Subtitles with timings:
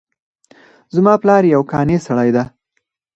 [0.95, 2.43] زما پلار یو قانع سړی ده